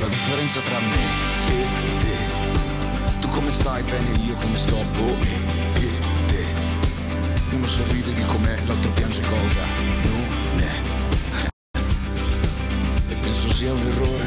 La 0.00 0.06
differenza 0.06 0.61
tra 0.61 0.78
me 0.78 1.02
e 1.48 1.66
te. 2.00 3.18
Tu 3.20 3.28
come 3.28 3.50
stai 3.50 3.82
bene, 3.82 4.11
io 4.24 4.36
come 4.36 4.58
sto, 4.58 4.76
boh, 4.96 5.16
e 5.74 5.90
te. 6.26 6.44
Uno 7.50 7.66
sorride 7.66 8.12
di 8.12 8.24
com'è, 8.24 8.58
l'altro 8.66 8.90
piange 8.90 9.22
cosa 9.22 9.62
non 10.02 10.61
è. 10.61 10.72
E 13.08 13.14
penso 13.14 13.52
sia 13.52 13.72
un 13.72 13.78
errore. 13.78 14.19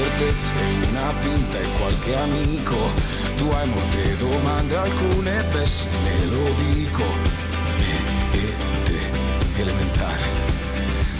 Certezze, 0.00 0.56
una 0.88 1.12
pinta 1.20 1.58
e 1.58 1.66
qualche 1.78 2.16
amico. 2.16 2.92
Tu 3.36 3.46
hai 3.48 3.66
molte 3.68 4.16
domande, 4.16 4.76
alcune 4.76 5.44
beh 5.52 5.64
se 5.64 5.88
me 6.04 6.24
lo 6.32 6.44
dico. 6.72 7.04
Me 7.78 7.92
e 8.32 8.54
te, 8.84 8.98
elementare, 9.60 10.22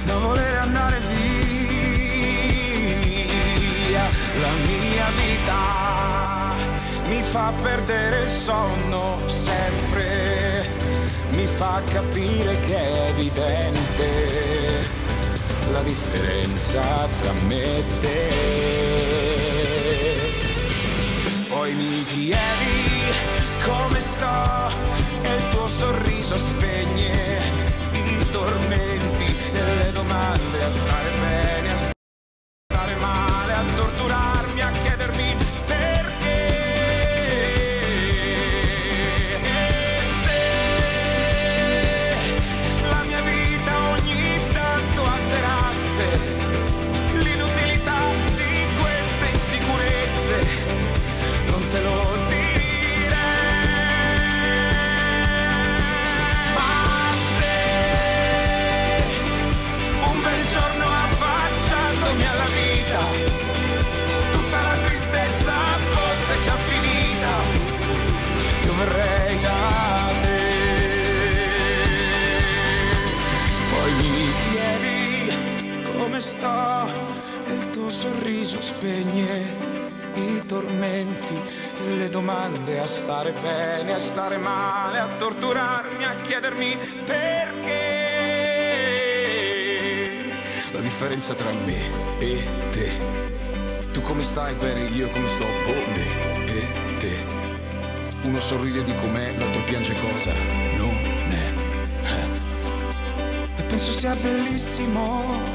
da 0.05 0.19
voler 0.19 0.59
andare 0.59 1.01
via. 1.09 1.29
La 4.41 4.53
mia 4.67 5.09
vita 5.21 5.61
mi 7.09 7.23
fa 7.23 7.53
perdere 7.63 8.23
il 8.23 8.29
sonno 8.29 9.19
sempre, 9.27 10.67
mi 11.33 11.47
fa 11.47 11.83
capire 11.93 12.59
che 12.61 12.77
è 12.77 13.11
evidente 13.11 14.60
la 15.73 15.83
differenza 15.83 16.81
tra 17.21 17.33
me 17.47 17.77
e 17.77 17.85
te. 18.01 18.29
Poi 21.49 21.75
mi 21.75 22.05
chiedi 22.05 23.03
come 23.65 24.01
sto 24.01 24.71
e 25.23 25.35
il 25.35 25.49
tuo 25.51 25.69
sorriso 25.69 26.37
spegne 26.37 27.41
i 27.93 28.31
tormenti 28.31 29.35
e 29.53 29.75
le 29.77 29.93
domande 29.93 30.63
a 30.63 30.71
stare 30.71 31.11
bene, 31.21 31.73
a 31.73 31.77
stare 31.77 32.00
sto 76.21 76.87
e 77.47 77.53
il 77.53 77.71
tuo 77.71 77.89
sorriso 77.89 78.61
spegne 78.61 79.79
i 80.15 80.43
tormenti 80.47 81.39
le 81.97 82.09
domande 82.09 82.79
a 82.79 82.87
stare 82.87 83.33
bene, 83.33 83.95
a 83.95 83.99
stare 83.99 84.37
male, 84.37 84.99
a 84.99 85.09
torturarmi, 85.17 86.05
a 86.05 86.21
chiedermi 86.21 86.77
perché. 87.05 87.99
La 90.73 90.81
differenza 90.81 91.35
tra 91.35 91.51
me 91.51 92.19
e 92.19 92.47
te. 92.71 92.91
Tu 93.93 94.01
come 94.03 94.23
stai 94.23 94.55
bene, 94.55 94.85
io 94.89 95.09
come 95.09 95.29
sto, 95.29 95.47
boh, 95.67 95.87
me 95.95 96.47
e 96.47 96.69
te. 96.99 97.17
Uno 98.23 98.41
sorride 98.41 98.85
di 98.85 98.95
com'è, 98.97 99.33
l'altro 99.37 99.63
piange 99.63 99.95
cosa 100.01 100.33
non 100.77 100.97
è. 101.31 101.53
Eh. 102.03 103.61
E 103.61 103.63
penso 103.63 103.91
sia 103.91 104.15
bellissimo. 104.15 105.50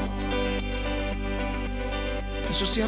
Penso 2.46 2.64
sia. 2.64 2.86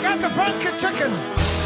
Got 0.00 0.20
the 0.22 0.28
funky 0.30 0.70
chicken. 0.78 1.57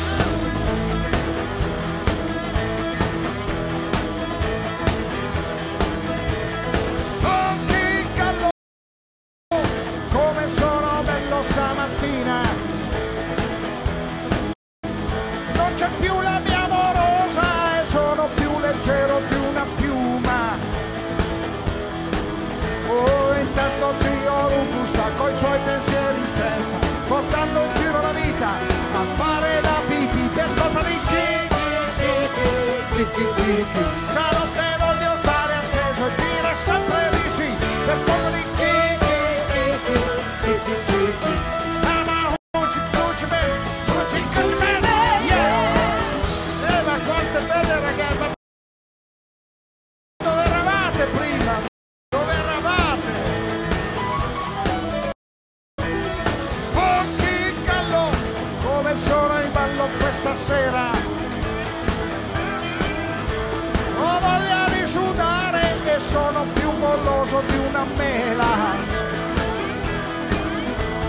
pezzo 67.33 67.43
di 67.49 67.57
una 67.69 67.85
mela. 67.97 68.45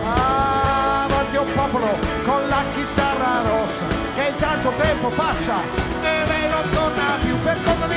Avanti 0.06 1.36
ah, 1.36 1.42
un 1.42 1.54
popolo 1.54 1.98
con 2.24 2.48
la 2.48 2.64
chitarra 2.72 3.42
rossa 3.46 3.86
che 4.16 4.28
intanto 4.30 4.70
tempo 4.78 5.10
passa 5.10 5.56
e 6.02 6.26
lei 6.26 6.50
non 6.50 6.70
torna 6.72 7.18
più 7.22 7.38
per 7.40 7.58
come 7.64 7.88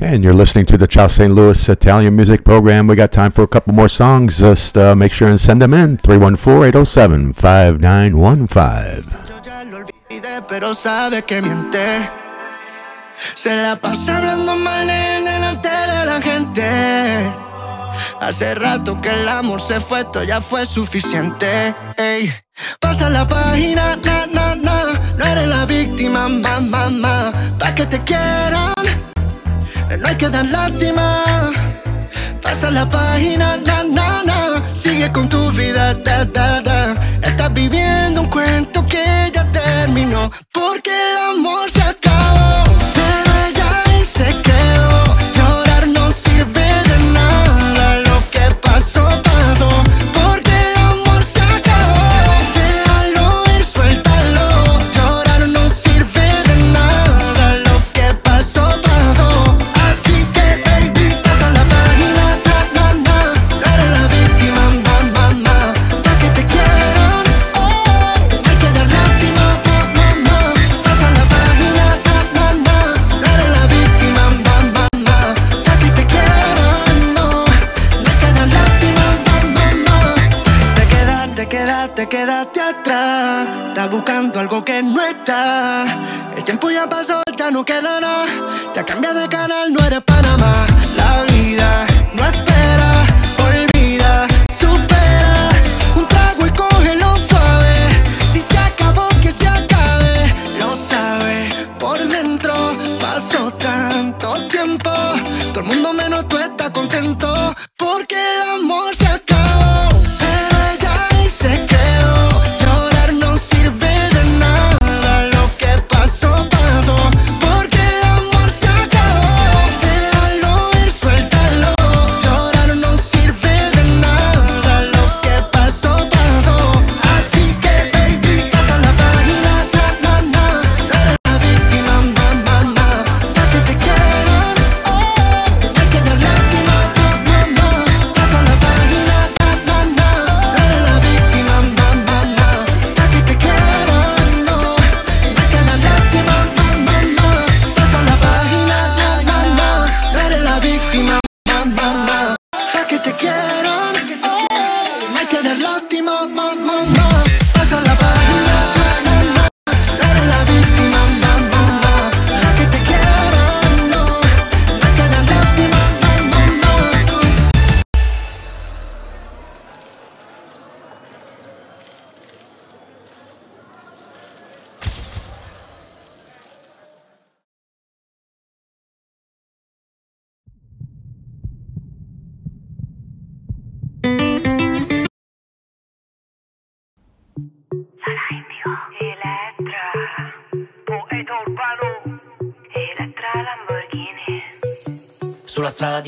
And 0.00 0.22
you're 0.22 0.32
listening 0.32 0.64
to 0.66 0.76
the 0.76 0.86
Charles 0.86 1.14
St. 1.14 1.34
Louis 1.34 1.68
Italian 1.68 2.14
Music 2.14 2.44
Program. 2.44 2.86
We 2.86 2.94
got 2.94 3.10
time 3.10 3.32
for 3.32 3.42
a 3.42 3.48
couple 3.48 3.74
more 3.74 3.88
songs. 3.88 4.38
Just 4.38 4.78
uh, 4.78 4.94
make 4.94 5.10
sure 5.12 5.26
and 5.28 5.40
send 5.40 5.60
them 5.60 5.74
in. 5.74 5.96
314 5.96 6.68
807 6.68 7.32
5915. 7.32 9.28
Hace 18.20 18.54
rato 18.54 19.00
que 19.00 19.10
el 19.10 19.28
amor 19.28 19.60
se 19.60 19.80
fue, 19.80 20.00
esto 20.00 20.22
ya 20.22 20.40
fue 20.40 20.64
suficiente. 20.64 21.74
Ey. 21.96 22.32
Pasa 22.80 23.10
la 23.10 23.26
página, 23.28 23.96
na, 24.04 24.26
na, 24.26 24.54
na. 24.54 24.84
No 25.16 25.24
eres 25.24 25.48
la 25.48 25.66
víctima. 25.66 26.28
Pa' 27.58 27.74
que 27.74 27.86
te 27.86 27.98
quieran. 28.04 28.87
No 29.96 30.06
hay 30.06 30.16
que 30.16 30.28
dar 30.28 30.44
lástima. 30.44 31.24
Pasa 32.42 32.70
la 32.70 32.88
página, 32.88 33.56
na, 33.66 33.84
na, 33.84 34.22
na. 34.24 34.62
Sigue 34.74 35.10
con 35.12 35.28
tu 35.28 35.50
vida, 35.52 35.94
da, 35.94 36.24
da, 36.24 36.60
da. 36.60 36.94
Estás 37.22 37.52
viviendo 37.54 38.22
un 38.22 38.28
cuento 38.28 38.86
que 38.86 39.30
ya 39.32 39.44
terminó. 39.50 40.30
Porque 40.52 40.90
el 40.90 41.38
amor 41.38 41.70
se 41.70 41.82
acabó. 41.82 42.07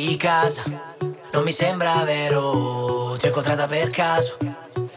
di 0.06 0.16
casa. 0.16 0.62
Non 1.32 1.42
mi 1.44 1.52
sembra 1.52 2.02
vero, 2.04 3.16
ti 3.18 3.26
ho 3.26 3.28
incontrata 3.28 3.66
per 3.66 3.90
caso. 3.90 4.36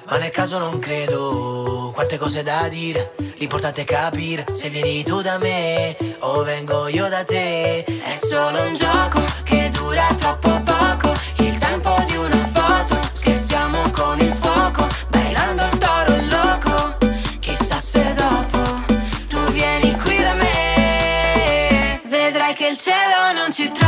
Ma 0.06 0.18
nel 0.18 0.32
caso 0.32 0.58
non 0.58 0.80
credo, 0.80 1.92
quante 1.94 2.18
cose 2.18 2.44
da 2.44 2.68
dire. 2.70 3.14
L'importante 3.38 3.82
è 3.82 3.86
capire 3.86 4.46
se 4.52 4.70
vieni 4.70 5.04
tu 5.04 5.22
da 5.22 5.38
me 5.38 5.96
o 6.20 6.44
vengo 6.44 6.88
io 6.88 7.08
da 7.10 7.24
te. 7.24 7.84
È 7.84 8.16
solo 8.16 8.62
un 8.62 8.74
gioco 8.74 9.22
che 9.44 9.70
dura 9.72 10.08
troppo 10.18 10.62
poco. 10.64 11.14
Il 11.38 11.58
tempo 11.58 11.96
di 12.08 12.16
una 12.16 12.46
foto, 12.54 13.00
scherziamo 13.14 13.90
con 13.92 14.20
il 14.20 14.32
fuoco. 14.32 14.88
Bailando 15.10 15.64
il 15.64 15.78
toro 15.78 16.16
loco, 16.30 16.98
chissà 17.40 17.80
se 17.80 18.14
dopo 18.14 18.60
Tu 19.28 19.52
vieni 19.52 19.98
qui 20.00 20.18
da 20.18 20.34
me. 20.34 22.02
Vedrai 22.06 22.54
che 22.54 22.68
il 22.68 22.78
cielo 22.78 23.34
non 23.34 23.52
ci 23.52 23.70
trova 23.72 23.83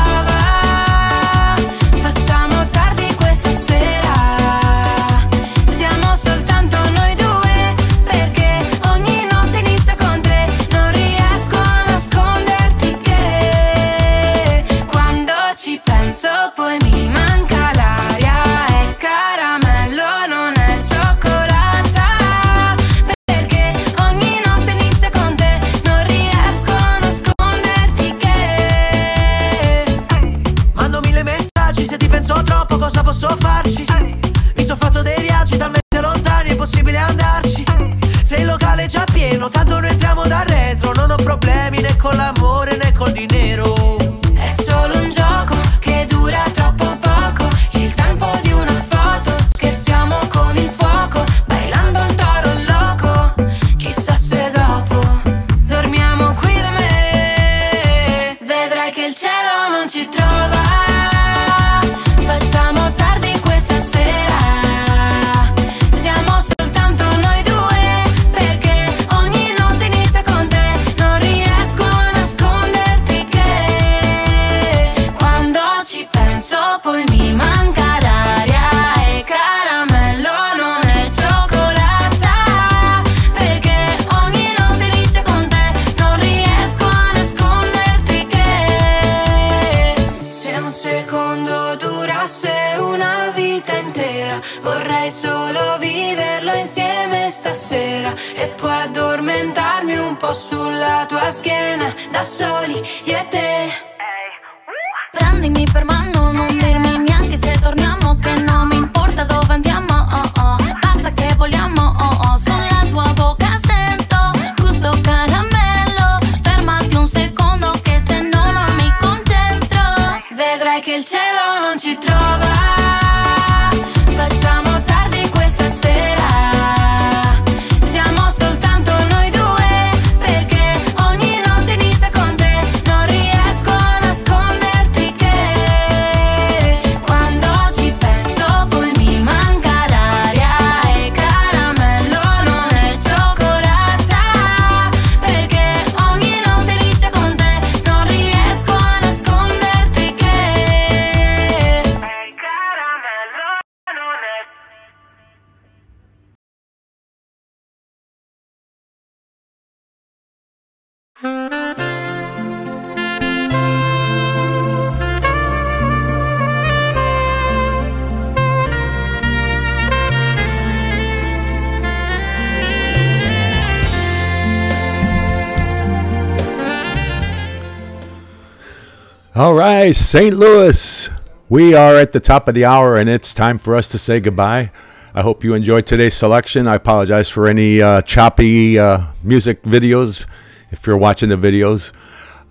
All 179.38 179.54
right, 179.54 179.94
St. 179.94 180.34
Louis. 180.34 181.10
We 181.50 181.74
are 181.74 181.98
at 181.98 182.14
the 182.14 182.22
top 182.22 182.48
of 182.48 182.56
the 182.56 182.64
hour, 182.64 182.96
and 182.96 183.10
it's 183.10 183.34
time 183.34 183.58
for 183.58 183.76
us 183.76 183.90
to 183.90 183.98
say 183.98 184.22
goodbye. 184.22 184.72
I 185.14 185.24
hope 185.24 185.44
you 185.44 185.54
enjoyed 185.54 185.86
today's 185.86 186.14
selection. 186.14 186.70
I 186.70 186.76
apologize 186.76 187.28
for 187.28 187.46
any 187.46 187.82
uh, 187.82 188.02
choppy 188.04 188.80
uh, 188.80 189.08
music 189.22 189.62
videos 189.64 190.26
if 190.72 190.88
you're 190.88 190.96
watching 190.96 191.28
the 191.28 191.36
videos. 191.36 191.92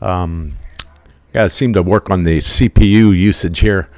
Um, 0.03 0.59
Got 1.33 1.45
to 1.45 1.49
seem 1.49 1.73
to 1.73 1.83
work 1.83 2.11
on 2.11 2.25
the 2.25 2.37
CPU 2.37 3.17
usage 3.17 3.61
here. 3.61 3.89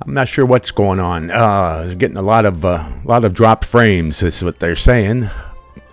I'm 0.00 0.14
not 0.14 0.28
sure 0.28 0.46
what's 0.46 0.70
going 0.70 0.98
on. 0.98 1.30
Uh, 1.30 1.94
getting 1.98 2.16
a 2.16 2.22
lot 2.22 2.46
of 2.46 2.64
uh, 2.64 2.90
lot 3.04 3.22
of 3.22 3.34
drop 3.34 3.66
frames. 3.66 4.22
Is 4.22 4.42
what 4.42 4.60
they're 4.60 4.76
saying. 4.76 5.28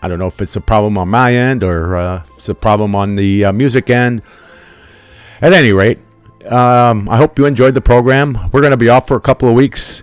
I 0.02 0.08
don't 0.08 0.18
know 0.18 0.28
if 0.28 0.42
it's 0.42 0.56
a 0.56 0.62
problem 0.62 0.98
on 0.98 1.10
my 1.10 1.36
end 1.36 1.62
or 1.62 1.98
uh, 1.98 2.24
it's 2.38 2.48
a 2.48 2.56
problem 2.56 2.96
on 2.96 3.18
the 3.18 3.44
uh, 3.44 3.52
music 3.52 3.90
end. 3.90 4.22
At 5.44 5.52
any 5.52 5.74
rate, 5.74 6.00
um, 6.46 7.10
I 7.10 7.18
hope 7.18 7.38
you 7.38 7.46
enjoyed 7.46 7.74
the 7.74 7.82
program. 7.82 8.50
We're 8.54 8.62
going 8.62 8.72
to 8.72 8.78
be 8.78 8.88
off 8.88 9.10
for 9.10 9.18
a 9.18 9.20
couple 9.20 9.50
of 9.50 9.56
weeks, 9.56 10.02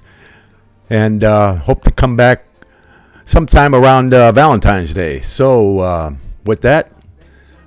and 0.91 1.25
uh, 1.25 1.55
hope 1.55 1.83
to 1.85 1.91
come 1.91 2.15
back 2.15 2.45
sometime 3.25 3.75
around 3.75 4.13
uh, 4.13 4.33
Valentine's 4.33 4.93
Day. 4.93 5.19
So, 5.19 5.79
uh, 5.79 6.15
with 6.45 6.61
that, 6.61 6.93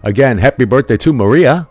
again, 0.03 0.37
happy 0.37 0.65
birthday 0.65 0.97
to 0.97 1.13
Maria 1.13 1.67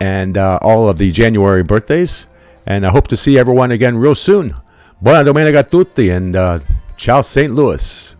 and 0.00 0.36
uh, 0.36 0.58
all 0.62 0.88
of 0.88 0.98
the 0.98 1.12
January 1.12 1.62
birthdays. 1.62 2.26
And 2.66 2.84
I 2.84 2.90
hope 2.90 3.06
to 3.06 3.16
see 3.16 3.38
everyone 3.38 3.70
again 3.70 3.98
real 3.98 4.16
soon. 4.16 4.56
Buona 5.00 5.22
domenica 5.22 5.60
a 5.60 5.62
tutti, 5.62 6.10
and 6.10 6.34
uh, 6.34 6.58
ciao, 6.96 7.22
St. 7.22 7.54
Louis. 7.54 8.15